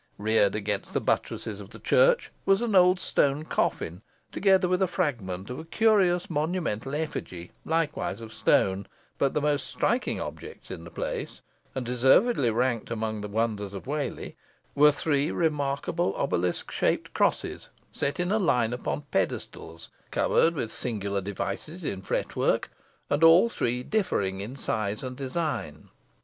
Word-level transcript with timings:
Reared 0.17 0.55
against 0.55 0.93
the 0.93 0.99
buttresses 0.99 1.59
of 1.59 1.69
the 1.69 1.77
church 1.79 2.31
was 2.43 2.63
an 2.63 2.73
old 2.73 2.99
stone 2.99 3.45
coffin, 3.45 4.01
together 4.31 4.67
with 4.67 4.81
a 4.81 4.87
fragment 4.87 5.47
of 5.51 5.59
a 5.59 5.63
curious 5.63 6.27
monumental 6.27 6.95
effigy, 6.95 7.51
likewise 7.65 8.19
of 8.19 8.33
stone; 8.33 8.87
but 9.19 9.35
the 9.35 9.41
most 9.41 9.67
striking 9.67 10.19
objects 10.19 10.71
in 10.71 10.85
the 10.85 10.89
place, 10.89 11.41
and 11.75 11.85
deservedly 11.85 12.49
ranked 12.49 12.89
amongst 12.89 13.21
the 13.21 13.27
wonders 13.27 13.75
of 13.75 13.85
Whalley, 13.85 14.35
were 14.73 14.91
three 14.91 15.29
remarkable 15.29 16.15
obelisk 16.17 16.71
shaped 16.71 17.13
crosses, 17.13 17.69
set 17.91 18.19
in 18.19 18.31
a 18.31 18.39
line 18.39 18.73
upon 18.73 19.03
pedestals, 19.11 19.89
covered 20.09 20.55
with 20.55 20.71
singular 20.73 21.21
devices 21.21 21.83
in 21.83 22.01
fretwork, 22.01 22.71
and 23.11 23.23
all 23.23 23.49
three 23.49 23.83
differing 23.83 24.41
in 24.41 24.55
size 24.55 25.03
and 25.03 25.15
design. 25.15 25.89